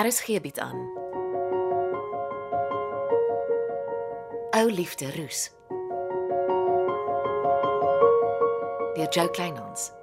RSG 0.00 0.40
bied 0.40 0.58
aan. 0.58 0.78
Ou 4.50 4.70
liefde 4.70 5.12
roes. 5.16 5.50
Deur 8.94 9.08
Jo 9.08 9.28
Kleinhans. 9.30 9.99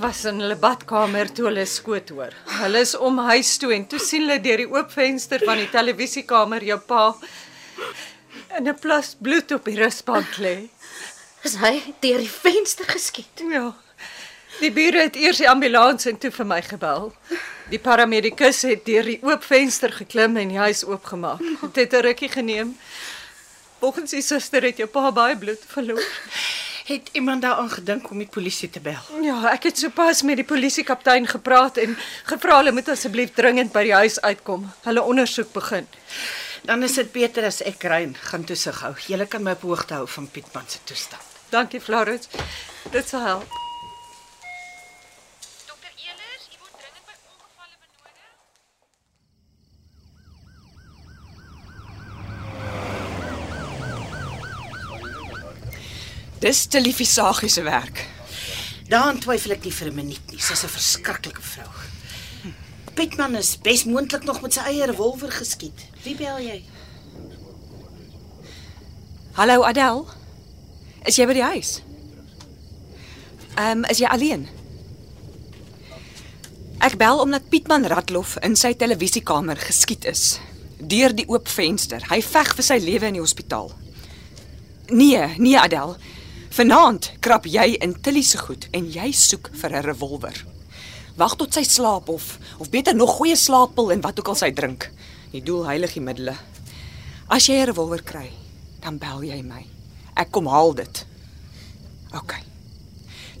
Was 0.00 0.24
in 0.24 0.40
hulle 0.40 0.56
badkamer 0.56 1.28
toe 1.36 1.46
hulle 1.50 1.66
skoot 1.68 2.08
hoor. 2.14 2.32
Hulle 2.60 2.80
is 2.86 2.94
om 2.96 3.18
huis 3.28 3.50
toe 3.60 3.72
en 3.74 3.84
toe 3.90 4.00
sien 4.00 4.24
hulle 4.24 4.38
deur 4.40 4.62
die 4.62 4.70
oop 4.72 4.92
venster 4.94 5.42
van 5.44 5.60
die 5.60 5.68
televisiekamer 5.72 6.64
jou 6.64 6.78
pa 6.88 7.02
in 8.56 8.68
'n 8.68 8.78
plas 8.80 9.14
bloed 9.20 9.52
op 9.52 9.64
die 9.68 9.76
rusbank 9.76 10.38
lê. 10.44 10.56
Is 11.44 11.56
hy 11.60 11.94
deur 12.00 12.18
die 12.18 12.32
venster 12.32 12.88
geskiet? 12.88 13.44
Ja. 13.50 13.74
Die 14.60 14.72
bure 14.72 15.02
het 15.02 15.16
eers 15.16 15.38
die 15.38 15.48
ambulans 15.48 16.06
en 16.06 16.18
toe 16.18 16.30
vir 16.30 16.46
my 16.46 16.62
gebel. 16.62 17.12
Die 17.70 17.78
paramedikus 17.78 18.62
het 18.62 18.84
deur 18.84 19.04
die 19.04 19.20
oop 19.22 19.44
venster 19.44 19.92
geklim 19.92 20.36
en 20.36 20.48
die 20.48 20.58
huis 20.58 20.84
oopgemaak. 20.84 21.40
Dit 21.74 21.76
het 21.76 21.92
'n 21.92 22.06
rukkie 22.06 22.28
geneem. 22.28 22.78
Volgens 23.80 24.10
die 24.10 24.22
suster 24.22 24.62
het 24.62 24.76
jou 24.76 24.88
pa 24.88 25.12
baie 25.12 25.36
bloed 25.36 25.62
verloor. 25.66 26.04
Het 26.90 27.08
iemand 27.12 27.42
daaraan 27.42 27.70
gedink 27.70 28.10
om 28.10 28.18
die 28.18 28.26
polisie 28.26 28.70
te 28.70 28.80
bel? 28.82 28.98
Ja, 29.22 29.36
ek 29.52 29.68
het 29.68 29.78
sopas 29.78 30.24
met 30.26 30.40
die 30.40 30.44
polisiekaptein 30.44 31.28
gepraat 31.30 31.78
en 31.78 31.94
gevra 32.26 32.56
hulle 32.58 32.72
moet 32.74 32.90
asseblief 32.90 33.30
dringend 33.36 33.70
by 33.70 33.84
die 33.86 33.94
huis 33.94 34.18
uitkom. 34.20 34.66
Hulle 34.88 35.04
ondersoek 35.06 35.52
begin. 35.54 35.86
Dan 36.66 36.82
is 36.82 36.98
dit 36.98 37.12
beter 37.14 37.46
as 37.46 37.62
ek 37.62 37.86
rein 37.86 38.16
gaan 38.32 38.42
toesig 38.44 38.82
hou. 38.82 38.90
Jy 39.06 39.22
kan 39.30 39.46
my 39.46 39.54
op 39.54 39.62
hoogte 39.70 40.00
hou 40.00 40.08
van 40.16 40.26
Pietman 40.34 40.66
se 40.66 40.82
toestand. 40.84 41.22
Dankie 41.54 41.80
Florence. 41.80 42.26
Dit 42.90 43.06
sal 43.08 43.22
help. 43.22 43.46
Dokter 45.70 45.94
Elers, 45.94 46.50
u 46.50 46.58
word 46.58 46.74
dringend 46.74 47.06
by 47.06 47.14
ongevalle 47.30 47.78
benodig. 47.78 48.34
Dis 56.40 56.66
Televisagie 56.66 57.48
se 57.48 57.62
werk. 57.62 58.06
Daaraan 58.88 59.18
twyfel 59.20 59.52
ek 59.52 59.64
nie 59.64 59.72
vir 59.72 59.88
'n 59.90 59.94
minuut 59.94 60.30
nie. 60.30 60.40
Sy's 60.40 60.64
'n 60.64 60.68
verskriklike 60.72 61.42
vrou. 61.42 61.68
Pietman 62.94 63.36
is 63.36 63.58
bes 63.58 63.84
moontlik 63.84 64.24
nog 64.24 64.40
met 64.40 64.52
sy 64.52 64.60
eie 64.60 64.86
revolver 64.86 65.30
geskiet. 65.32 65.80
Wie 66.02 66.16
bel 66.16 66.38
jy? 66.38 66.64
Hallo 69.32 69.62
Adel. 69.62 70.08
Is 71.04 71.16
jy 71.16 71.26
by 71.26 71.32
die 71.32 71.42
huis? 71.42 71.82
Ehm, 73.56 73.78
um, 73.78 73.84
is 73.84 73.98
jy 73.98 74.06
alleen? 74.06 74.48
Ek 76.78 76.96
bel 76.96 77.20
omdat 77.20 77.48
Pietman 77.48 77.86
Ratloff 77.86 78.36
in 78.36 78.56
sy 78.56 78.74
televisiekamer 78.74 79.56
geskiet 79.56 80.04
is 80.04 80.40
deur 80.78 81.14
die 81.14 81.28
oop 81.28 81.48
venster. 81.48 82.00
Hy 82.08 82.22
veg 82.22 82.54
vir 82.54 82.64
sy 82.64 82.78
lewe 82.78 83.06
in 83.06 83.12
die 83.12 83.20
hospitaal. 83.20 83.70
Nee, 84.88 85.34
nee 85.36 85.58
Adel. 85.58 85.96
Vanaand 86.50 87.12
krap 87.22 87.44
jy 87.46 87.76
in 87.78 87.92
Tilly 88.02 88.24
se 88.26 88.38
goed 88.42 88.64
en 88.74 88.88
jy 88.90 89.12
soek 89.14 89.52
vir 89.54 89.70
'n 89.70 89.84
revolver. 89.86 90.34
Wag 91.16 91.36
tot 91.38 91.54
sy 91.54 91.62
slaap 91.62 92.08
of 92.08 92.38
of 92.58 92.70
beter 92.70 92.94
nog 92.94 93.10
goeie 93.18 93.36
slaappil 93.36 93.92
en 93.92 94.00
wat 94.00 94.18
ook 94.18 94.28
al 94.28 94.34
sy 94.34 94.50
drink. 94.50 94.90
Die 95.30 95.42
doel 95.42 95.64
heilig 95.66 95.92
die 95.92 96.02
middele. 96.02 96.34
As 97.28 97.46
jy 97.46 97.54
'n 97.54 97.66
revolver 97.66 98.02
kry, 98.02 98.32
dan 98.80 98.98
bel 98.98 99.22
jy 99.22 99.42
my. 99.42 99.64
Ek 100.16 100.30
kom 100.32 100.46
haal 100.46 100.74
dit. 100.74 101.06
OK. 102.14 102.34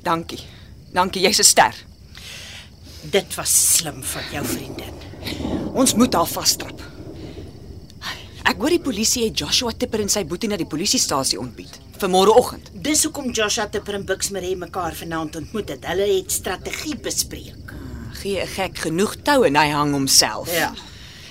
Dankie. 0.02 0.46
Dankie, 0.92 1.22
jy's 1.22 1.40
'n 1.40 1.44
ster. 1.44 1.74
Dit 3.02 3.34
was 3.34 3.76
slim 3.76 4.02
van 4.02 4.22
jou 4.32 4.44
vriendin. 4.44 4.94
Ons 5.74 5.94
moet 5.94 6.14
haar 6.14 6.26
vasstrap. 6.26 6.80
Ek 8.44 8.56
hoor 8.56 8.70
die 8.70 8.80
polisie 8.80 9.24
het 9.24 9.38
Joshua 9.38 9.72
Tipper 9.72 10.00
en 10.00 10.08
sy 10.08 10.24
boetie 10.24 10.48
na 10.48 10.56
die 10.56 10.66
polisiestasie 10.66 11.38
ontbied 11.38 11.89
vir 12.00 12.10
môreoggend. 12.12 12.70
Dis 12.72 13.02
hoekom 13.04 13.32
Joshua 13.36 13.66
Tipper 13.68 13.98
en 13.98 14.04
Bux 14.08 14.30
Maree 14.34 14.56
mekaar 14.56 14.94
vanaand 14.96 15.36
ontmoet 15.40 15.74
het. 15.74 15.84
Hulle 15.90 16.06
het 16.08 16.32
strategie 16.32 16.96
bespreek. 16.96 17.74
Gee 18.20 18.40
'n 18.40 18.46
gek 18.46 18.78
genoeg 18.78 19.16
tou 19.22 19.44
en 19.46 19.56
hy 19.56 19.68
hang 19.70 19.92
homself. 19.92 20.50
Ja. 20.52 20.72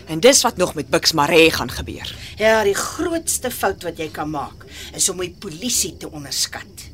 En 0.07 0.19
dis 0.19 0.41
wat 0.41 0.57
nog 0.57 0.75
met 0.75 0.89
Bux 0.89 1.13
Maree 1.13 1.51
gaan 1.51 1.71
gebeur. 1.71 2.15
Ja, 2.37 2.63
die 2.63 2.75
grootste 2.75 3.51
fout 3.51 3.83
wat 3.83 3.97
jy 3.97 4.09
kan 4.09 4.29
maak 4.29 4.65
is 4.93 5.09
om 5.09 5.17
die 5.17 5.35
polisie 5.39 5.97
te 5.97 6.11
onderskat. 6.11 6.89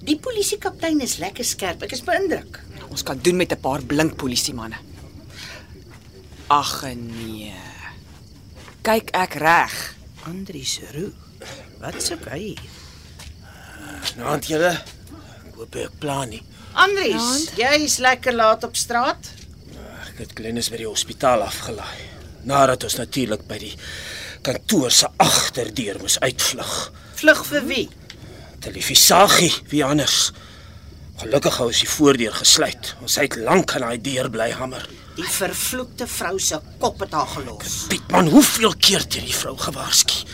Die 0.00 0.16
polisiekaptein 0.16 1.00
is 1.00 1.16
lekker 1.18 1.44
skerp. 1.44 1.82
Ek 1.82 1.92
is 1.92 2.04
beïndruk. 2.04 2.60
Ons 2.90 3.02
kan 3.02 3.18
doen 3.22 3.36
met 3.36 3.52
'n 3.52 3.60
paar 3.60 3.82
blink 3.82 4.16
polisiemanne. 4.16 4.76
Ag 6.48 6.82
nee. 6.94 7.54
Kyk 8.82 9.10
ek 9.10 9.34
reg. 9.34 9.94
Andries 10.24 10.80
Roo. 10.92 11.12
Wat 11.80 12.02
soek 12.02 12.24
hy? 12.24 12.56
Naand 14.18 14.48
julle. 14.50 14.72
Ek 15.46 15.58
hoop 15.60 15.76
ek 15.78 15.98
plan 16.02 16.26
nie. 16.32 16.40
Andries, 16.78 17.52
jy's 17.58 17.98
lekker 18.02 18.34
laat 18.34 18.64
op 18.66 18.74
straat. 18.78 19.30
Ek 20.08 20.24
het 20.24 20.34
Glennis 20.38 20.70
by 20.72 20.80
die 20.80 20.88
hospitaal 20.88 21.44
afgelaai. 21.46 22.06
Nadat 22.48 22.86
ons 22.88 22.98
natuurlik 22.98 23.44
by 23.50 23.58
die 23.62 23.72
kantoor 24.46 24.90
se 24.94 25.10
agterdeur 25.22 26.00
moes 26.02 26.18
uitvlug. 26.22 26.74
Vlug 27.18 27.44
vir 27.52 27.66
wie? 27.70 27.86
Televisagie, 28.62 29.52
wie 29.70 29.84
anders? 29.86 30.32
Gelukkig 31.22 31.58
hou 31.58 31.68
is 31.70 31.82
die 31.82 31.90
voordeur 31.90 32.34
gesluit. 32.40 32.94
Ons 33.02 33.18
het 33.22 33.38
lank 33.38 33.74
aan 33.74 33.86
daai 33.86 34.02
deur 34.02 34.30
bly 34.34 34.50
hamer. 34.58 34.86
Die 35.18 35.26
vervloekte 35.26 36.06
vrou 36.10 36.36
se 36.42 36.58
kop 36.82 37.02
het 37.02 37.14
haar 37.14 37.30
gelos. 37.38 37.84
Pietman, 37.90 38.30
hoeveel 38.34 38.74
keer 38.78 39.02
het 39.06 39.18
jy 39.18 39.24
die 39.30 39.38
vrou 39.38 39.56
gewaarsku? 39.58 40.26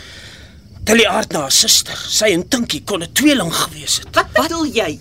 Tilly 0.85 1.07
aard 1.09 1.33
na 1.33 1.47
haar 1.47 1.53
suster. 1.55 1.97
Sy 1.97 2.29
en 2.37 2.45
Tinkie 2.49 2.83
kon 2.85 3.03
'n 3.03 3.13
tweeling 3.13 3.53
gewees 3.53 3.99
het. 3.99 4.09
Wat 4.13 4.33
bedoel 4.33 4.67
jy? 4.67 4.99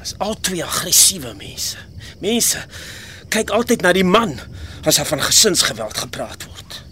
Dis 0.00 0.14
al 0.18 0.40
twee 0.40 0.64
aggressiewe 0.64 1.34
mense. 1.34 1.76
Mense 2.20 2.66
kyk 3.28 3.50
altyd 3.50 3.82
na 3.82 3.92
die 3.92 4.04
man 4.04 4.40
as 4.84 4.96
daar 4.96 5.06
van 5.06 5.20
gesinsgeweld 5.20 5.96
gepraat 5.96 6.44
word. 6.44 6.82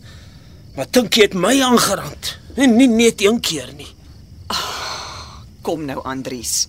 Maar 0.76 0.90
Tinkie 0.90 1.22
het 1.22 1.34
my 1.34 1.62
aangerand. 1.62 2.36
En 2.56 2.76
nie 2.76 2.88
net 2.88 3.22
een 3.22 3.40
keer 3.40 3.72
nie. 3.76 3.88
Kom 5.62 5.84
nou 5.84 6.02
Andries. 6.04 6.68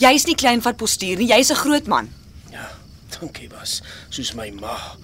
Jy's 0.00 0.24
nie 0.24 0.34
klein 0.34 0.62
van 0.62 0.74
postuur 0.74 1.16
nie, 1.18 1.28
jy's 1.28 1.50
'n 1.50 1.54
groot 1.60 1.86
man. 1.86 2.08
Ja, 2.50 2.70
Tinkie 3.08 3.48
was 3.48 3.82
soos 4.08 4.32
my 4.34 4.50
ma. 4.50 4.96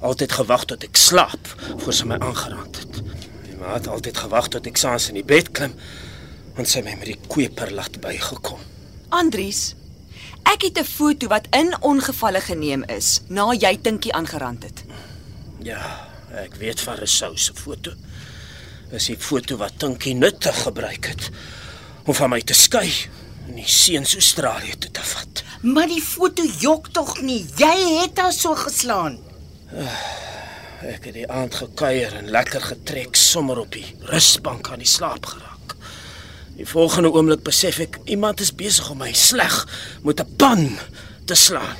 Altyd 0.00 0.32
gewag 0.32 0.64
tot 0.64 0.82
ek 0.84 0.96
slaap 0.96 1.54
voor 1.78 1.92
sy 1.92 2.04
my 2.04 2.18
aangerand 2.18 2.76
het. 2.76 3.02
My 3.56 3.64
ma 3.64 3.74
het 3.78 3.86
altyd 3.88 4.18
gewag 4.20 4.50
tot 4.52 4.66
ek 4.68 4.76
saans 4.76 5.08
in 5.08 5.16
die 5.16 5.24
bed 5.24 5.48
klim 5.56 5.72
en 6.60 6.68
sy 6.68 6.82
my 6.84 6.92
met 6.96 7.08
die 7.08 7.20
kweper 7.28 7.70
laat 7.72 7.96
bygekom. 8.04 8.60
Andries, 9.16 9.74
ek 10.44 10.68
het 10.68 10.78
'n 10.78 10.84
foto 10.84 11.28
wat 11.28 11.46
in 11.56 11.72
ongevalle 11.80 12.40
geneem 12.40 12.84
is 12.84 13.20
na 13.28 13.52
jy 13.52 13.78
Tinkie 13.80 14.12
aangerand 14.12 14.62
het. 14.62 14.84
Ja, 15.62 16.08
ek 16.32 16.54
weet 16.54 16.80
van 16.80 16.96
Rousseau 16.96 17.36
se 17.36 17.54
foto. 17.54 17.92
Dis 18.90 19.06
die 19.06 19.16
foto 19.16 19.56
wat 19.56 19.78
Tinkie 19.78 20.14
nuttig 20.14 20.62
gebruik 20.62 21.06
het 21.06 21.30
om 22.04 22.14
van 22.14 22.30
my 22.30 22.40
te 22.40 22.54
skei 22.54 22.92
en 23.48 23.54
die 23.54 23.68
seuns 23.68 24.14
Australië 24.14 24.76
toe 24.78 24.90
te 24.90 25.02
vat. 25.02 25.42
Maar 25.62 25.86
die 25.86 26.02
foto 26.02 26.42
jok 26.60 26.88
tog 26.88 27.20
nie. 27.20 27.46
Jy 27.56 28.00
het 28.02 28.18
haar 28.18 28.32
so 28.32 28.54
geslaan. 28.54 29.18
Ek 30.84 31.06
het 31.08 31.14
die 31.16 31.28
aand 31.32 31.54
gekuier 31.56 32.12
en 32.18 32.28
lekker 32.28 32.60
getrek 32.60 33.16
sommer 33.16 33.62
op 33.62 33.72
die 33.72 33.86
rusbank 34.10 34.68
aan 34.68 34.82
die 34.82 34.88
slaap 34.88 35.24
geraak. 35.24 35.72
Die 36.56 36.66
volgende 36.68 37.08
oomblik 37.12 37.44
besef 37.46 37.78
ek 37.80 37.96
iemand 38.04 38.42
is 38.44 38.52
besig 38.52 38.90
om 38.92 39.00
my 39.00 39.12
sleg 39.16 39.54
met 40.04 40.20
'n 40.20 40.36
pan 40.36 40.78
te 41.24 41.34
slaan. 41.34 41.76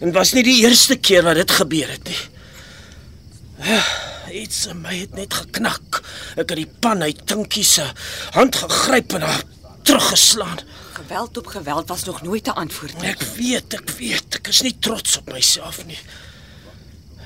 En 0.00 0.12
was 0.12 0.32
nie 0.32 0.42
die 0.42 0.60
eerste 0.64 0.96
keer 0.96 1.22
wat 1.22 1.40
dit 1.40 1.50
gebeur 1.50 1.88
het 1.88 2.04
nie. 2.04 2.22
Iets 4.42 4.66
in 4.66 4.80
my 4.80 4.98
het 4.98 5.14
net 5.14 5.34
geknak. 5.34 6.02
Ek 6.36 6.48
het 6.50 6.56
die 6.56 6.72
pan 6.80 7.02
uit 7.02 7.26
Tinkie 7.26 7.64
se 7.64 7.86
hand 8.30 8.56
gegryp 8.56 9.12
en 9.12 9.22
haar 9.22 9.42
teruggeslaan. 9.82 10.58
Geweld 10.92 11.36
op 11.36 11.46
geweld 11.46 11.88
was 11.88 12.04
nog 12.04 12.22
nooit 12.22 12.46
'n 12.46 12.50
antwoord 12.50 13.00
nie. 13.00 13.08
Ek 13.08 13.22
weet, 13.22 13.74
ek 13.74 13.90
weet, 13.90 14.34
ek 14.34 14.48
is 14.48 14.60
nie 14.62 14.76
trots 14.78 15.16
op 15.16 15.32
myself 15.32 15.86
nie. 15.86 15.98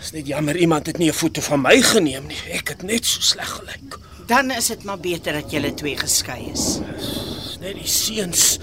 Dis 0.00 0.14
net 0.16 0.28
jammer 0.30 0.56
iemand 0.56 0.86
het 0.88 0.98
nie 0.98 1.10
'n 1.10 1.12
foto 1.12 1.40
van 1.40 1.60
my 1.60 1.82
geneem 1.82 2.26
nie. 2.26 2.42
Ek 2.52 2.68
het 2.68 2.82
net 2.82 3.04
so 3.06 3.20
sleg 3.20 3.48
gelyk. 3.48 3.98
Dan 4.26 4.50
is 4.50 4.66
dit 4.66 4.82
maar 4.82 4.98
beter 4.98 5.32
dat 5.32 5.50
julle 5.50 5.74
twee 5.74 5.96
geskei 5.96 6.50
is. 6.52 6.78
Dis 6.96 7.58
net 7.60 7.74
die 7.74 7.86
seuns. 7.86 8.58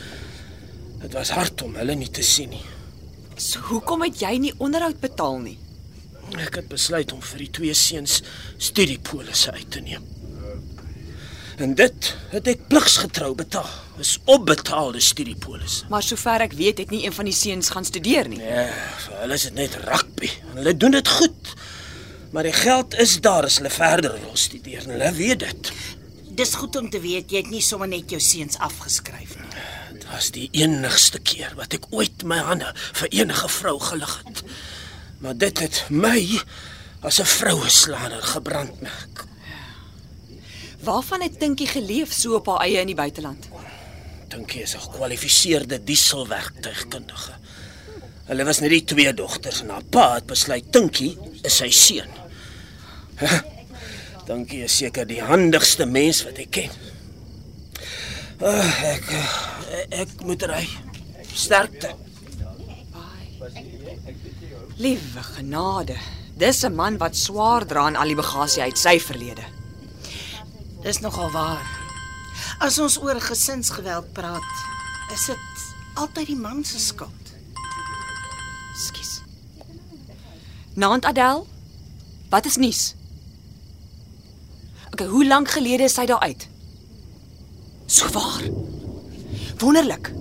Dit 1.01 1.13
was 1.13 1.29
hard 1.29 1.61
om 1.61 1.75
hulle 1.75 1.95
nie 1.95 2.09
te 2.09 2.21
sien 2.21 2.49
nie. 2.49 2.65
So 3.35 3.59
hoekom 3.59 4.01
het 4.01 4.19
jy 4.19 4.37
nie 4.37 4.53
onderhoud 4.57 4.99
betaal 4.99 5.37
nie? 5.39 5.57
Ek 6.37 6.55
het 6.55 6.67
besluit 6.67 7.11
om 7.13 7.21
vir 7.21 7.37
die 7.37 7.51
twee 7.51 7.73
seuns 7.73 8.21
studiepolisse 8.57 9.51
uit 9.51 9.71
te 9.71 9.79
neem. 9.79 10.03
En 11.57 11.75
dit 11.75 12.15
het 12.29 12.47
ek 12.47 12.67
pligsgetrou 12.67 13.35
betaal. 13.35 13.69
Dis 13.97 14.17
opbetaalde 14.25 14.99
studiepolisse. 14.99 15.85
Maar 15.89 16.03
sover 16.03 16.41
ek 16.41 16.53
weet, 16.53 16.77
het 16.77 16.89
nie 16.89 17.05
een 17.05 17.13
van 17.13 17.25
die 17.25 17.33
seuns 17.33 17.69
gaan 17.69 17.85
studeer 17.85 18.27
nie. 18.29 18.41
Ja, 18.41 18.67
vir 19.05 19.21
hulle 19.21 19.33
is 19.33 19.47
dit 19.49 19.53
net 19.53 19.77
rugby. 20.17 20.29
En 20.49 20.57
Hulle 20.57 20.77
doen 20.77 20.91
dit 20.91 21.07
goed. 21.07 21.53
Maar 22.31 22.43
die 22.43 22.53
geld 22.53 22.95
is 22.95 23.19
daar 23.21 23.43
as 23.43 23.57
hulle 23.57 23.69
verder 23.69 24.19
wil 24.21 24.35
studeer. 24.35 24.83
en 24.83 24.89
Hulle 24.89 25.11
weet 25.11 25.39
dit. 25.39 25.71
Dis 26.37 26.53
goed 26.53 26.75
om 26.75 26.89
te 26.89 26.99
weet 26.99 27.31
jy 27.31 27.37
het 27.41 27.49
nie 27.49 27.61
sommer 27.61 27.87
net 27.87 28.09
jou 28.09 28.19
seuns 28.21 28.57
afgeskryf 28.57 29.37
nie. 29.39 29.63
Dit 29.93 30.05
was 30.11 30.31
die 30.31 30.49
enigste 30.51 31.19
keer 31.19 31.53
wat 31.57 31.73
ek 31.73 31.87
ooit 31.89 32.23
my 32.23 32.37
hande 32.37 32.69
vir 32.93 33.07
enige 33.23 33.49
vrou 33.49 33.79
gelig 33.79 34.21
het. 34.25 34.43
Maar 35.23 35.37
dit 35.37 35.59
het 35.59 35.85
my 35.89 36.21
as 37.01 37.19
'n 37.19 37.25
vroueslaaner 37.25 38.21
gebrandmerk. 38.21 39.25
Waarvan 40.83 41.21
het 41.21 41.39
Tinkie 41.39 41.67
geleef 41.67 42.13
so 42.13 42.35
op 42.35 42.45
haar 42.47 42.59
eie 42.61 42.79
in 42.79 42.87
die 42.87 42.95
buiteland? 42.95 43.47
Dink 44.29 44.51
jy 44.51 44.61
is 44.61 44.75
'n 44.75 44.79
gekwalifiseerde 44.79 45.83
dieselwerktuigkundige. 45.83 47.33
Hulle 48.27 48.43
was 48.43 48.59
net 48.59 48.73
die 48.73 48.83
twee 48.83 49.13
dogters 49.15 49.61
en 49.63 49.69
haar 49.71 49.85
pa 49.87 50.07
het 50.17 50.27
besluit 50.27 50.67
Tinkie 50.71 51.13
is 51.47 51.59
sy 51.61 51.69
seun. 51.71 52.09
Tinkie 54.27 54.65
is 54.65 54.75
seker 54.81 55.07
die 55.07 55.21
handigste 55.23 55.87
mens 55.87 56.25
wat 56.27 56.41
ek 56.43 56.51
ken. 56.57 56.73
Uh, 58.43 58.67
ek 58.91 59.07
ek 60.03 60.11
moet 60.27 60.43
ry. 60.51 60.65
Sterkte. 61.31 61.93
Liewe 64.77 65.23
genade. 65.33 65.95
Dis 66.37 66.63
'n 66.67 66.75
man 66.75 66.97
wat 66.97 67.15
swaar 67.15 67.65
dra 67.65 67.87
aan 67.87 67.95
al 67.95 68.11
die 68.11 68.19
bagasie 68.19 68.61
uit 68.61 68.77
sy 68.77 68.99
verlede. 68.99 69.45
Dis 70.83 70.99
nogal 70.99 71.31
waar. 71.31 71.65
As 72.59 72.77
ons 72.77 72.99
oor 73.01 73.21
gesinsgeweld 73.21 74.13
praat, 74.13 74.51
is 75.13 75.25
dit 75.25 75.63
altyd 75.95 76.27
die 76.27 76.35
man 76.35 76.63
se 76.65 76.79
skuld. 76.79 77.26
Naand 80.77 81.05
Adel? 81.05 81.47
Wat 82.29 82.45
is 82.45 82.55
nuus? 82.55 82.95
Okay, 84.91 85.07
hoe 85.07 85.25
lank 85.25 85.49
gelede 85.49 85.87
is 85.89 85.95
sy 85.97 86.03
daar 86.05 86.19
uit? 86.21 86.43
So 87.89 88.05
waar. 88.13 88.43
Wonderlik. 89.57 90.11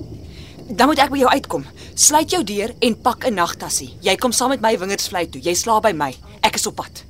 Dan 0.68 0.88
moet 0.88 1.02
ek 1.04 1.12
by 1.12 1.20
jou 1.20 1.28
uitkom. 1.28 1.66
Sluit 1.92 2.32
jou 2.32 2.40
deur 2.40 2.72
en 2.80 2.96
pak 3.04 3.26
'n 3.28 3.36
nagtassie. 3.36 3.98
Jy 4.00 4.16
kom 4.16 4.32
saam 4.32 4.48
met 4.48 4.64
my 4.64 4.78
wingerdsvlei 4.78 5.28
toe. 5.28 5.42
Jy 5.42 5.54
slaap 5.54 5.82
by 5.82 5.92
my. 5.92 6.16
Ek 6.40 6.54
is 6.54 6.66
op 6.66 6.80
pad. 6.80 7.04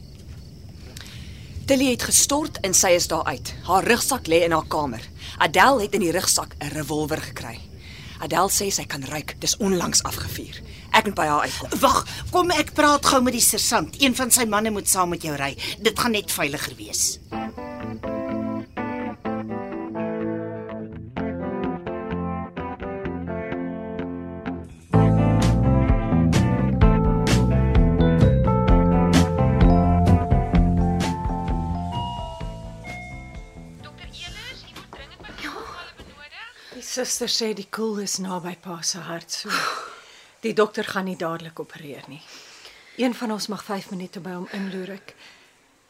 Tilly 1.66 1.90
het 1.90 2.02
gestort 2.02 2.58
en 2.60 2.74
sy 2.74 2.98
is 2.98 3.06
daar 3.06 3.24
uit. 3.24 3.54
Haar 3.62 3.84
rugsak 3.84 4.26
lê 4.26 4.42
in 4.42 4.52
haar 4.52 4.66
kamer. 4.66 5.02
Adel 5.38 5.80
het 5.80 5.94
in 5.94 6.00
die 6.00 6.10
rugsak 6.12 6.56
'n 6.58 6.74
revolver 6.74 7.22
gekry. 7.22 7.60
Adel 8.24 8.50
sê 8.52 8.70
sy 8.72 8.86
kan 8.88 9.04
ruik, 9.10 9.36
dis 9.42 9.56
onlangs 9.62 10.02
afgevuur. 10.08 10.60
Ek 10.96 11.08
moet 11.08 11.18
by 11.18 11.26
haar 11.28 11.48
uitkom. 11.48 11.74
Wag, 11.82 11.98
kom 12.32 12.52
ek 12.54 12.72
praat 12.78 13.06
gou 13.06 13.20
met 13.22 13.36
die 13.36 13.44
sergeant. 13.44 13.98
Een 14.00 14.16
van 14.16 14.32
sy 14.32 14.48
manne 14.48 14.72
moet 14.72 14.88
saam 14.88 15.12
met 15.12 15.26
jou 15.26 15.36
ry. 15.36 15.52
Dit 15.82 15.98
gaan 16.00 16.16
net 16.16 16.32
veiliger 16.32 16.76
wees. 16.78 17.18
Dokter 17.30 17.45
Die 36.76 36.82
suster 36.84 37.30
sê 37.32 37.54
die 37.56 37.70
koel 37.72 38.02
is 38.02 38.18
naby 38.20 38.52
pa 38.60 38.82
se 38.84 39.00
hart 39.00 39.32
so. 39.32 39.48
Die 40.44 40.52
dokter 40.52 40.84
gaan 40.84 41.06
nie 41.08 41.16
dadelik 41.16 41.56
opereer 41.62 42.04
nie. 42.12 42.20
Een 43.00 43.14
van 43.16 43.32
ons 43.32 43.46
mag 43.48 43.64
5 43.64 43.90
minute 43.94 44.20
by 44.20 44.34
hom 44.36 44.48
inloer 44.52 44.92
ek. 44.98 45.14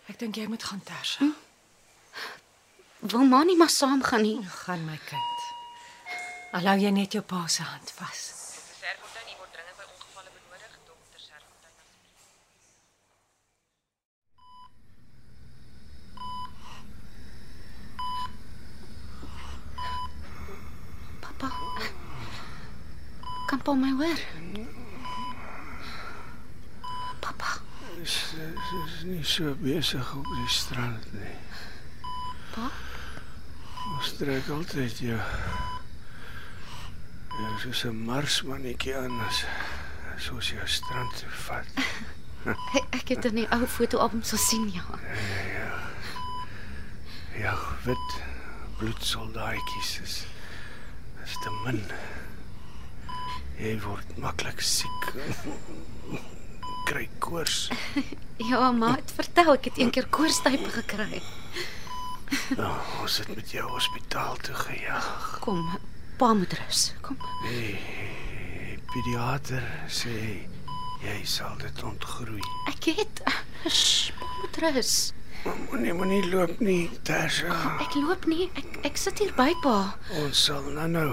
Ek 0.06 0.20
dink 0.20 0.38
jy 0.38 0.46
moet 0.46 0.62
gaan 0.62 0.84
Tersha. 0.86 1.26
Wil 3.02 3.26
ma 3.26 3.42
nie 3.42 3.58
maar 3.58 3.70
saam 3.74 4.02
gaan 4.06 4.22
nie. 4.22 4.38
Gaan 4.62 4.86
my 4.86 4.98
kind. 5.10 5.44
Alou 6.54 6.78
jy 6.78 6.94
net 6.94 7.18
jou 7.18 7.22
pa 7.26 7.46
se 7.50 7.66
hand 7.66 7.90
vas. 7.98 8.22
Serfontein, 8.78 9.34
u 9.34 9.42
word 9.42 9.50
dringend 9.58 9.76
by 9.82 9.90
ongevalle 9.90 10.30
benodig. 10.38 10.78
Dokter 10.86 11.20
Serfontein. 11.26 11.74
Pappa. 21.20 21.50
Kan 23.66 23.80
pa 23.80 23.86
my 23.86 23.92
hoor? 23.98 24.18
Pappa. 27.20 27.58
Is, 28.02 28.34
is, 28.38 28.68
is 28.86 29.02
nie 29.02 29.24
so 29.26 29.54
besig 29.58 30.10
op 30.14 30.28
die 30.30 30.50
strand 30.54 31.08
nie. 31.10 31.32
Pa? 32.54 32.68
Ons 33.96 34.12
trek 34.20 34.50
altyd 34.54 35.00
jou. 35.02 35.18
Ja, 37.40 37.48
soos 37.58 37.82
'n 37.90 37.98
marsmannetjie 38.06 38.94
aan 39.00 39.18
as 39.26 39.42
as 40.14 40.30
ons 40.30 40.50
jou 40.54 40.66
strand 40.66 41.18
toe 41.18 41.34
vat. 41.48 41.66
Ek, 42.78 42.86
ek 43.00 43.08
het 43.16 43.24
in 43.24 43.42
die 43.42 43.48
ou 43.50 43.66
fotoalbum 43.66 44.22
so 44.22 44.38
sien 44.38 44.70
ja. 44.70 44.86
Ja, 47.34 47.58
wit 47.82 48.22
bloedsoldaatjies 48.78 49.98
is 50.06 50.22
is 51.26 51.34
te 51.42 51.50
min. 51.64 51.82
Jy 53.56 53.76
word 53.80 54.16
maklik 54.20 54.60
siek. 54.60 55.10
Kry 56.88 57.08
koors. 57.18 57.66
Ja, 58.36 58.68
ma 58.68 58.90
het 58.92 59.08
vertel 59.16 59.54
ek 59.54 59.70
het 59.70 59.78
een 59.80 59.90
keer 59.96 60.04
koorstype 60.12 60.68
gekry. 60.74 61.22
Nou, 62.58 62.74
ons 63.00 63.14
het 63.22 63.30
met 63.32 63.48
jou 63.54 63.64
hospitaal 63.70 64.36
toe 64.44 64.54
gejaag. 64.58 65.38
Kom, 65.40 65.62
pa 66.20 66.34
moet 66.36 66.52
rus. 66.58 66.82
Kom. 67.00 67.16
Die 67.46 68.76
pediater 68.92 69.64
sê 69.88 70.12
jy 71.00 71.16
sal 71.24 71.56
dit 71.64 71.80
ontgroei. 71.88 72.44
Ek 72.74 72.90
het 73.00 73.24
Ssh, 73.64 74.12
pa 74.20 74.28
moet 74.42 74.60
rus. 74.66 74.92
Moenie 75.70 75.96
moenie 75.96 76.22
loop 76.28 76.60
nie, 76.60 76.90
Tasha. 77.08 77.56
Ek 77.80 77.96
loop 77.96 78.28
nie. 78.28 78.50
Ek 78.60 78.80
ek 78.90 79.00
sit 79.00 79.24
hier 79.24 79.32
by 79.38 79.52
pa. 79.64 79.78
Ons 80.20 80.44
sal 80.50 80.68
nou 80.76 80.88
nou 80.92 81.08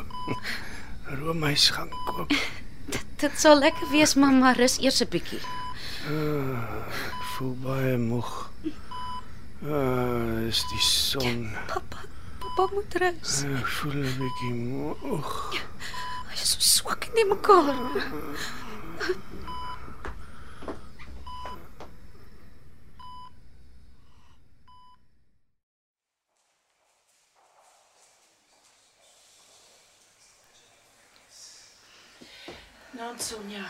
roomys 1.20 1.70
gaan 1.70 1.90
koop. 2.06 2.32
Dit, 2.94 3.06
dit 3.22 3.36
sal 3.40 3.58
lekker 3.60 3.88
wees, 3.92 4.14
mamma, 4.20 4.52
rus 4.58 4.76
eers 4.84 5.00
'n 5.02 5.08
bietjie. 5.10 5.40
Ek 6.04 7.24
voel 7.36 7.54
baie 7.64 7.98
moeg. 7.98 8.32
Ah, 9.64 10.44
is 10.50 10.60
die 10.72 10.82
son. 10.84 11.46
Pappa, 11.72 12.04
pappa 12.44 12.68
moet 12.76 12.98
rus. 13.00 13.44
Ek 13.48 13.68
voel 13.78 14.02
'n 14.04 14.16
bietjie 14.20 14.54
moeg. 14.54 15.32
Hy 16.28 16.36
is 16.42 16.50
so 16.52 16.60
swak 16.60 17.08
in 17.14 17.28
mekaar. 17.32 17.80
Nou 33.04 33.16
Sonja, 33.20 33.66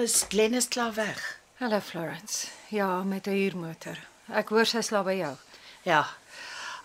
is 0.00 0.24
Glennis 0.28 0.68
klaar 0.68 0.94
weg? 0.94 1.40
Hallo 1.56 1.80
Florence. 1.80 2.46
Ja, 2.68 3.02
met 3.02 3.26
'n 3.26 3.30
huurmotor. 3.30 3.98
Ek 4.32 4.48
hoor 4.48 4.66
sy 4.66 4.80
slaap 4.80 5.04
by 5.04 5.12
jou. 5.12 5.36
Ja. 5.82 6.06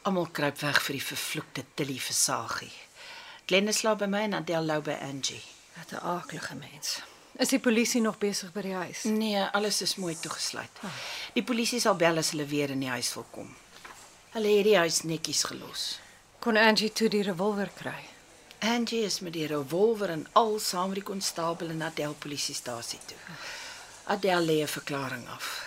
Almal 0.02 0.28
kruip 0.32 0.60
weg 0.60 0.82
vir 0.82 0.94
die 0.94 1.06
vervloekte 1.06 1.64
Tilly 1.74 2.00
Versagie. 2.00 2.74
Glennis 3.46 3.78
slaap 3.78 4.00
by 4.00 4.06
my 4.06 4.22
en 4.22 4.34
Adele 4.34 4.66
lou 4.66 4.82
by 4.82 4.98
Angie. 5.02 5.44
Wat 5.78 5.92
'n 5.92 6.04
aaklige 6.04 6.56
mens. 6.56 7.02
Is 7.40 7.50
die 7.50 7.60
polisie 7.60 8.02
nog 8.02 8.18
besig 8.18 8.52
by 8.52 8.62
die 8.62 8.74
huis? 8.74 9.04
Nee, 9.04 9.44
alles 9.44 9.82
is 9.82 9.96
mooi 9.96 10.20
toegesluit. 10.20 10.80
Die 11.34 11.44
polisie 11.44 11.80
sal 11.80 11.96
bel 11.96 12.18
as 12.18 12.32
hulle 12.32 12.46
weer 12.46 12.70
in 12.70 12.80
die 12.80 12.90
huis 12.90 13.14
wil 13.14 13.26
kom. 13.32 13.56
Hulle 14.32 14.58
het 14.58 14.64
die 14.64 14.78
huis 14.78 15.02
netjies 15.02 15.44
gelos. 15.44 16.00
Kon 16.40 16.58
Angie 16.58 16.92
toe 16.92 17.10
die 17.10 17.24
revolver 17.24 17.70
kry? 17.76 18.10
Angie 18.62 19.02
is 19.04 19.20
met 19.20 19.34
die 19.34 19.48
revolver 19.48 20.10
en 20.10 20.28
al 20.38 20.60
saam 20.60 20.92
met 20.94 21.00
die 21.00 21.04
konstabel 21.04 21.72
na 21.74 21.88
Adel 21.90 22.14
polisiestasie 22.14 23.00
toe. 23.06 23.18
Adel 24.14 24.46
lê 24.46 24.62
'n 24.62 24.68
verklaring 24.68 25.28
af. 25.28 25.66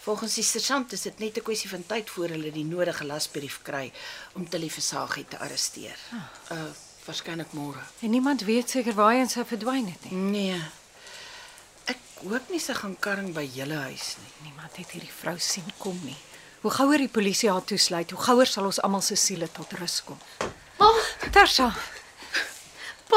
Volgens 0.00 0.34
die 0.34 0.44
sergeant 0.44 0.92
is 0.92 1.02
dit 1.02 1.18
net 1.18 1.36
'n 1.36 1.42
kwessie 1.42 1.68
van 1.68 1.86
tyd 1.86 2.10
voor 2.10 2.28
hulle 2.28 2.52
die 2.52 2.64
nodige 2.64 3.04
lasbrief 3.04 3.58
kry 3.62 3.92
om 4.32 4.48
Tilly 4.48 4.70
Versaagie 4.70 5.28
te 5.28 5.38
arresteer. 5.38 5.98
Uh 6.50 6.72
waarskynlik 7.04 7.52
môre. 7.52 7.82
En 8.00 8.10
niemand 8.10 8.40
weet 8.40 8.70
seker 8.70 8.94
waarheen 8.94 9.28
sy 9.28 9.44
verdwyn 9.44 9.86
het 9.86 10.04
nie. 10.04 10.18
Nee. 10.18 10.62
Ek 11.84 11.98
hoop 12.22 12.48
nie 12.48 12.60
sy 12.60 12.72
gaan 12.72 12.96
karring 12.98 13.34
by 13.34 13.50
julle 13.54 13.76
huis 13.76 14.16
nie. 14.22 14.48
Niemand 14.48 14.76
het 14.76 14.90
hierdie 14.90 15.12
vrou 15.20 15.38
sien 15.38 15.72
kom 15.78 16.00
nie. 16.04 16.16
Hoe 16.60 16.70
gouer 16.70 16.98
die 16.98 17.08
polisie 17.08 17.50
haar 17.50 17.64
toesluit, 17.64 18.10
hoe 18.10 18.20
gouer 18.20 18.46
sal 18.46 18.64
ons 18.64 18.80
almal 18.80 19.02
se 19.02 19.16
siele 19.16 19.48
tot 19.52 19.72
rus 19.72 20.02
kom. 20.04 20.18
Oh, 20.78 21.00
Tersha, 21.30 21.74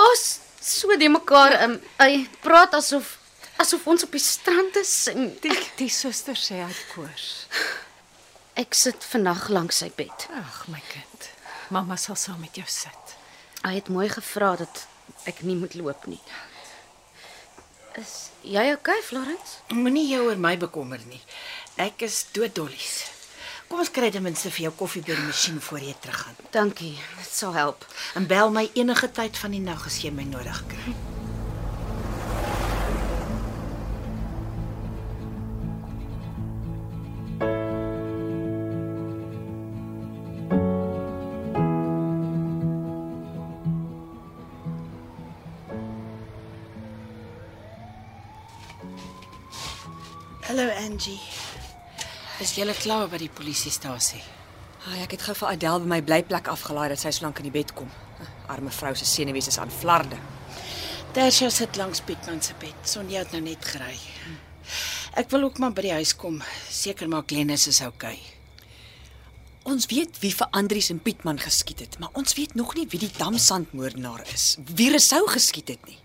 pas 0.07 0.39
so 0.61 0.97
de 0.97 1.09
mekaar. 1.09 1.57
Um, 1.63 1.77
hy 1.99 2.27
praat 2.43 2.75
asof 2.77 3.15
asof 3.57 3.87
ons 3.89 4.05
op 4.05 4.13
die 4.13 4.21
strand 4.21 4.75
is 4.77 4.93
en 5.11 5.31
die 5.41 5.55
die 5.79 5.89
suster 5.89 6.37
sê 6.37 6.61
hy 6.61 6.69
het 6.69 6.83
koors. 6.93 7.47
ek 8.63 8.77
sit 8.77 9.07
vannag 9.11 9.47
langs 9.53 9.81
sy 9.83 9.89
bed. 9.97 10.27
Ag 10.33 10.63
my 10.73 10.81
kind. 10.91 11.31
Mamma 11.73 11.97
sal 11.99 12.17
saam 12.17 12.39
met 12.41 12.57
jou 12.57 12.67
sit. 12.69 13.17
Hy 13.65 13.73
het 13.75 13.89
mooi 13.91 14.07
gevra 14.13 14.55
dat 14.61 14.85
ek 15.29 15.43
nie 15.43 15.57
moet 15.59 15.75
loop 15.75 16.07
nie. 16.07 16.21
Is 17.97 18.29
jy 18.45 18.69
okay, 18.75 19.01
Florence? 19.03 19.59
Moenie 19.73 20.05
jou 20.11 20.27
oor 20.29 20.39
my 20.39 20.53
bekommer 20.61 21.01
nie. 21.09 21.21
Ek 21.81 22.05
is 22.05 22.23
dooddollies. 22.33 23.16
Kom 23.67 23.83
ons 23.83 23.91
kry 23.91 24.07
ten 24.11 24.23
minste 24.23 24.49
vir 24.53 24.67
jou 24.67 24.73
koffie 24.79 25.01
by 25.03 25.11
die 25.11 25.27
masjien 25.27 25.59
voor 25.61 25.83
jy 25.83 25.95
teruggaan. 25.99 26.39
Dankie. 26.55 26.93
Dit 27.19 27.33
sal 27.35 27.53
help. 27.53 27.83
En 28.15 28.27
bel 28.27 28.51
my 28.51 28.69
enige 28.79 29.11
tyd 29.11 29.37
van 29.37 29.51
die 29.51 29.63
nag 29.63 29.85
as 29.89 30.01
jy 30.03 30.13
my 30.15 30.23
nodig 30.23 30.63
kry. 30.71 30.95
Jy 52.57 52.65
klaar 52.73 53.05
by 53.05 53.19
die 53.21 53.29
polisiestasie? 53.29 54.23
Ai, 54.89 55.03
ek 55.03 55.11
het 55.13 55.27
gou 55.27 55.33
vir 55.37 55.51
Adel 55.51 55.83
by 55.83 55.89
my 55.91 55.97
blyplek 56.01 56.47
afgelaai 56.49 56.87
dat 56.89 57.03
sy 57.03 57.11
so 57.13 57.21
lank 57.21 57.37
in 57.37 57.45
die 57.45 57.53
bed 57.53 57.69
kom. 57.77 57.91
Arme 58.49 58.71
vrou 58.73 58.95
se 58.97 59.05
senuwees 59.05 59.51
is 59.51 59.59
aan 59.61 59.69
flarde. 59.69 60.17
Tersia 61.13 61.51
sit 61.53 61.77
langs 61.77 62.01
Pietman 62.01 62.41
se 62.41 62.55
bed. 62.57 62.79
Sonja 62.81 63.21
het 63.21 63.35
nou 63.35 63.43
net 63.45 63.61
gery. 63.61 63.93
Ek 65.21 65.29
wil 65.35 65.45
ook 65.45 65.61
maar 65.61 65.75
by 65.77 65.85
die 65.85 65.93
huis 65.99 66.15
kom. 66.17 66.39
Seker 66.73 67.05
maak 67.13 67.29
Glennis 67.29 67.67
is 67.69 67.83
okay. 67.85 68.17
Ons 69.69 69.85
weet 69.93 70.17
wie 70.23 70.33
vir 70.33 70.49
Andries 70.57 70.89
en 70.89 71.03
Pietman 71.05 71.37
geskiet 71.37 71.85
het, 71.85 71.99
maar 72.01 72.17
ons 72.17 72.33
weet 72.39 72.57
nog 72.57 72.73
nie 72.73 72.87
wie 72.89 73.03
die 73.05 73.13
damsandmoordenaar 73.19 74.25
is. 74.33 74.55
Wie 74.73 74.89
Resou 74.89 75.27
geskiet 75.29 75.75
het 75.75 75.85
nie. 75.85 76.01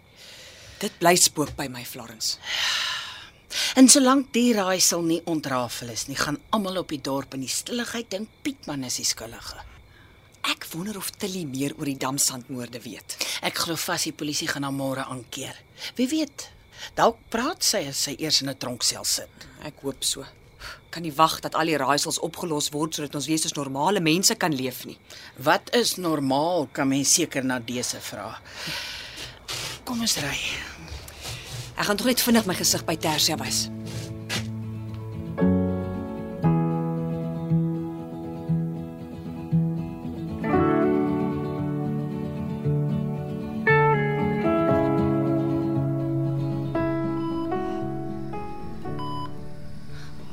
Dit 0.85 1.01
bly 1.01 1.17
spook 1.17 1.57
by 1.57 1.71
my 1.73 1.87
Florence. 1.89 2.37
En 3.77 3.89
solank 3.89 4.33
die 4.33 4.53
raaisel 4.57 5.03
nie 5.03 5.21
ontrafel 5.29 5.93
is 5.93 6.07
nie, 6.09 6.17
gaan 6.17 6.41
almal 6.51 6.81
op 6.83 6.89
die 6.93 7.01
dorp 7.01 7.35
in 7.37 7.45
die 7.45 7.53
stilligheid 7.53 8.11
dink 8.11 8.29
Pietman 8.43 8.85
is 8.89 8.99
die 9.01 9.09
skuldige. 9.09 9.61
Ek 10.51 10.67
wonder 10.73 10.97
of 10.99 11.13
Tilly 11.23 11.45
meer 11.47 11.75
oor 11.79 11.87
die 11.87 12.01
damsandmoorde 12.01 12.81
weet. 12.83 13.17
Ek 13.47 13.61
glo 13.63 13.77
vas 13.79 14.09
die 14.09 14.17
polisie 14.17 14.49
gaan 14.51 14.67
haar 14.67 14.75
môre 14.75 15.05
aankeer. 15.07 15.59
Wie 15.99 16.09
weet? 16.11 16.49
Dalk 16.99 17.21
praat 17.31 17.63
sy 17.63 17.85
as 17.91 18.01
sy 18.09 18.17
eers 18.19 18.43
in 18.43 18.49
'n 18.51 18.59
tronksel 18.59 19.05
sit. 19.05 19.47
Ek 19.63 19.75
hoop 19.83 20.03
so. 20.05 20.25
Kan 20.91 21.03
nie 21.03 21.15
wag 21.15 21.41
dat 21.41 21.55
al 21.55 21.67
die 21.67 21.77
raaisels 21.77 22.19
opgelos 22.19 22.71
word 22.73 22.95
sodat 22.95 23.15
ons 23.15 23.27
weer 23.27 23.39
soos 23.39 23.55
normale 23.55 24.01
mense 24.01 24.35
kan 24.35 24.53
leef 24.53 24.85
nie. 24.85 24.99
Wat 25.37 25.75
is 25.75 25.97
normaal? 25.97 26.69
Kan 26.73 26.89
mens 26.89 27.15
seker 27.15 27.45
na 27.45 27.59
dese 27.59 28.01
vra. 28.01 28.41
Kom 29.85 30.01
ons 30.01 30.17
ry. 30.17 30.72
Ek 31.83 31.89
gaan 31.89 31.97
tog 31.99 32.07
net 32.07 32.21
vinnig 32.23 32.45
my 32.47 32.55
gesig 32.55 32.85
by 32.87 32.95
Tersia 32.95 33.35
wys. 33.41 33.65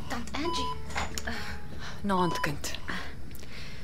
Tant 0.05 0.29
Angie, 0.37 0.69
Naand 2.05 2.37
kind. 2.45 2.75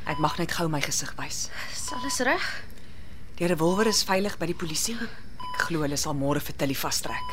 Ek 0.05 0.22
mag 0.22 0.38
net 0.38 0.53
gou 0.53 0.69
my 0.69 0.86
gesig 0.86 1.17
wys. 1.17 1.48
is 1.74 1.91
alles 1.98 2.22
reg? 2.29 2.50
Die 3.41 3.50
revolver 3.50 3.89
is 3.89 4.05
veilig 4.05 4.38
by 4.38 4.53
die 4.53 4.62
polisie. 4.62 5.01
Glo 5.65 5.81
hulle 5.81 5.98
sal 5.98 6.13
môre 6.13 6.41
vir 6.45 6.53
Tilly 6.60 6.75
vastrek. 6.77 7.31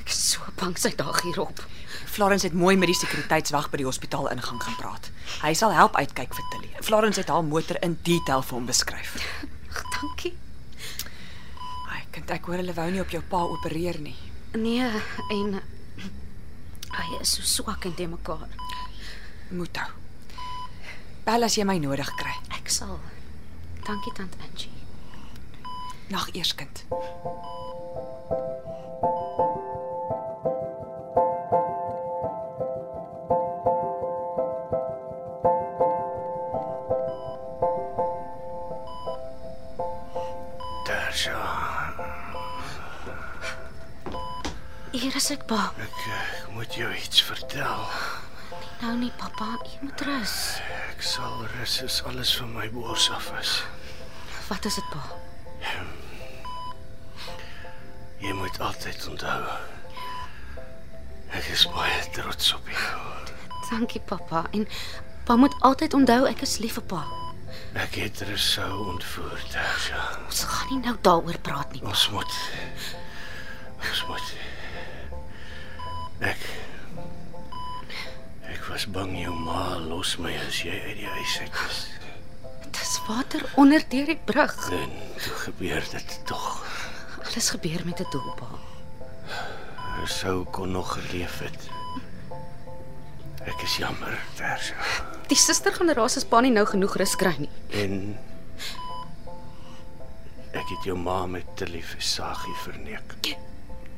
Ek 0.00 0.08
is 0.08 0.20
so 0.30 0.44
bang 0.56 0.76
sy 0.80 0.94
dag 0.96 1.18
hierop. 1.26 1.60
Florence 2.14 2.46
het 2.46 2.54
mooi 2.56 2.76
met 2.80 2.88
die 2.88 2.96
sekuriteitswag 2.96 3.68
by 3.72 3.82
die 3.82 3.88
hospitaal 3.88 4.30
ingang 4.32 4.60
gaan 4.62 4.76
praat. 4.78 5.10
Hy 5.42 5.52
sal 5.58 5.74
help 5.76 5.98
uitkyk 6.00 6.32
vir 6.32 6.46
Tilly. 6.52 6.70
Florence 6.86 7.20
het 7.20 7.32
haar 7.32 7.44
motor 7.44 7.76
in 7.84 7.98
detail 8.06 8.40
vir 8.40 8.56
hom 8.56 8.68
beskryf. 8.70 9.18
Ag, 9.68 9.82
dankie. 9.98 10.32
Ai, 11.92 12.00
kind, 12.14 12.30
ek 12.32 12.48
hoor 12.48 12.62
hulle 12.62 12.76
wou 12.76 12.86
nie 12.94 13.02
op 13.02 13.12
jou 13.12 13.20
pa 13.28 13.42
opereer 13.52 14.00
nie. 14.00 14.16
Nee, 14.56 14.88
en 15.34 15.58
hy 16.94 17.08
is 17.20 17.34
so 17.36 17.44
swak 17.44 17.84
en 17.84 17.96
te 17.98 18.06
mekaar. 18.08 18.46
Moet 19.50 19.82
hou. 19.82 19.90
Bel 21.26 21.44
as 21.44 21.58
jy 21.58 21.66
my 21.68 21.76
nodig 21.82 22.14
kry. 22.20 22.36
Ek 22.56 22.72
sal. 22.72 22.96
Dankie 23.84 24.14
tant 24.16 24.40
Angie. 24.46 24.72
Nag 26.08 26.30
eers 26.32 26.54
kind. 26.56 26.84
Tersia, 41.14 41.94
Hier 44.90 45.14
is 45.14 45.28
ek, 45.30 45.44
pa. 45.46 45.68
ek, 45.78 46.00
ek 46.10 46.48
moet 46.56 46.74
jou 46.74 46.88
iets 46.90 47.20
vertel. 47.22 47.84
Nou 48.80 48.96
nie, 48.98 49.12
pappa, 49.20 49.52
jy 49.62 49.78
moet 49.86 50.02
rus. 50.08 50.34
Ek 50.90 51.06
sal 51.06 51.46
rus 51.52 51.76
as 51.86 52.00
alles 52.10 52.34
van 52.40 52.50
my 52.56 52.66
bors 52.74 53.06
af 53.14 53.30
is. 53.38 53.54
Wat 54.48 54.66
is 54.66 54.80
dit, 54.82 54.90
pa? 54.90 55.06
Jy 58.18 58.34
moet 58.34 58.58
altyd 58.58 59.06
onthou. 59.14 59.40
Ek 61.30 61.46
is 61.54 61.68
baie 61.70 62.00
trots 62.18 62.56
op 62.58 62.74
jou. 62.74 63.02
Dankie, 63.70 64.02
pappa. 64.02 64.48
En 64.50 64.66
pa 65.30 65.38
moet 65.38 65.54
altyd 65.62 65.94
onthou 65.94 66.24
ek 66.34 66.42
is 66.42 66.58
lief 66.58 66.74
vir 66.82 66.90
pa. 66.90 67.06
Ek 67.74 67.96
het 67.98 68.20
Resou 68.28 68.86
ontvoer, 68.92 69.40
Tersia. 69.50 70.02
Ons 70.28 70.44
gaan 70.46 70.68
nie 70.70 70.80
nou 70.84 70.94
daaroor 71.02 71.38
praat 71.42 71.72
nie. 71.74 71.82
Ons 71.82 72.06
moet 72.14 72.36
ons 73.84 74.02
moet 74.08 74.34
Ek 76.30 76.44
Ek 78.54 78.68
was 78.70 78.86
bang 78.94 79.10
jou 79.18 79.34
ma 79.34 79.74
los 79.82 80.14
my 80.22 80.30
as 80.46 80.60
jy 80.62 80.76
uit 80.86 81.00
die 81.00 81.10
huis 81.10 81.34
uit 81.42 81.58
is. 81.66 81.80
Dis 82.78 82.92
water 83.08 83.42
onder 83.60 83.82
deur 83.90 84.06
die 84.12 84.20
brug. 84.30 84.54
En 84.70 84.94
toe 85.18 85.34
gebeur 85.42 85.90
dit 85.90 86.14
tog. 86.30 86.46
Alles 87.24 87.50
gebeur 87.56 87.82
met 87.84 88.00
'n 88.00 88.10
doel, 88.10 88.30
pa. 88.38 88.50
Resou 90.00 90.44
kon 90.44 90.70
nog 90.70 90.94
geleef 90.94 91.38
het. 91.38 91.68
Ek 93.44 93.60
is 93.62 93.76
jammer, 93.76 94.18
Tersia. 94.34 95.13
Die 95.28 95.36
sustergenerasie 95.40 96.20
se 96.20 96.28
pa 96.28 96.40
nie 96.44 96.50
nou 96.52 96.66
genoeg 96.68 96.96
rus 97.00 97.14
kry 97.16 97.34
nie. 97.38 97.50
En 97.80 98.18
ek 100.54 100.68
het 100.70 100.84
jou 100.86 100.96
ma 101.00 101.24
met 101.26 101.46
Tilly 101.58 101.80
Versaagie 101.82 102.54
verneek. 102.64 103.16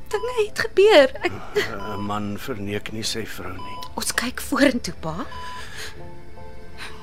Dinge 0.07 0.33
het 0.39 0.59
gebeur. 0.59 1.11
Ek, 1.27 1.33
'n 1.67 1.99
Man 2.07 2.37
verneek 2.39 2.91
nie 2.93 3.03
sy 3.03 3.25
vrou 3.25 3.53
nie. 3.53 3.77
ons 3.97 4.11
kyk 4.13 4.39
vorentoe, 4.41 4.93
pa. 5.01 5.25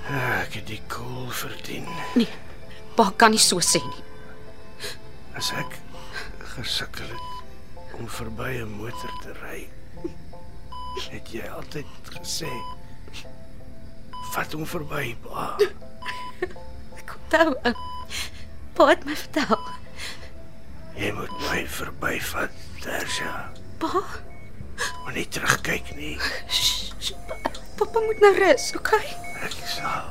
Ek 0.08 0.54
het 0.54 0.66
die 0.66 0.80
koel 0.88 1.30
verdien. 1.30 1.86
Nee. 2.14 2.28
Pa 2.96 3.10
kan 3.16 3.30
nie 3.30 3.38
so 3.38 3.58
sê 3.60 3.80
nie. 3.82 4.02
As 5.36 5.52
ek 5.52 5.78
gesukkel 6.56 7.06
het 7.08 7.94
om 7.98 8.06
verby 8.08 8.62
'n 8.62 8.70
motor 8.78 9.10
te 9.22 9.32
ry, 9.42 9.68
het 11.10 11.28
jy 11.32 11.46
altyd 11.48 11.86
gesê: 12.04 12.50
"Vat 14.34 14.52
hom 14.52 14.66
verby, 14.66 15.14
pa." 15.22 15.56
Ek 16.98 17.14
onthou. 17.16 17.54
eh, 17.64 17.72
Pa 18.74 18.86
het 18.90 19.04
my 19.06 19.14
vertel. 19.16 19.58
Jy 20.98 21.12
moet 21.14 21.30
my 21.50 21.60
verbyvat, 21.66 22.50
Tersha. 22.82 23.50
Pa, 23.78 24.02
Moenie 25.04 25.28
terugkyk 25.28 25.94
nie. 25.96 26.18
sh, 26.48 26.90
sh, 26.98 27.12
pa- 27.28 27.50
pappa 27.78 28.00
moet 28.00 28.20
nou 28.20 28.32
rus, 28.38 28.72
okay? 28.76 29.06
Ek 29.42 29.54
sal. 29.66 30.10